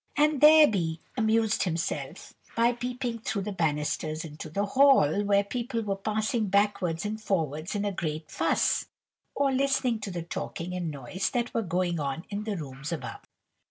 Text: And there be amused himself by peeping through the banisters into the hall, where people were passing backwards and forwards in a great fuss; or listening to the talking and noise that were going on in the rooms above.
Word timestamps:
And 0.15 0.41
there 0.41 0.67
be 0.67 0.99
amused 1.15 1.61
himself 1.61 2.33
by 2.55 2.73
peeping 2.73 3.19
through 3.19 3.43
the 3.43 3.51
banisters 3.51 4.25
into 4.25 4.49
the 4.49 4.65
hall, 4.65 5.23
where 5.23 5.43
people 5.43 5.83
were 5.83 5.95
passing 5.95 6.47
backwards 6.47 7.05
and 7.05 7.21
forwards 7.21 7.75
in 7.75 7.85
a 7.85 7.91
great 7.91 8.31
fuss; 8.31 8.87
or 9.35 9.51
listening 9.51 9.99
to 9.99 10.09
the 10.09 10.23
talking 10.23 10.73
and 10.73 10.89
noise 10.89 11.29
that 11.29 11.53
were 11.53 11.61
going 11.61 11.99
on 11.99 12.23
in 12.31 12.45
the 12.45 12.57
rooms 12.57 12.91
above. 12.91 13.19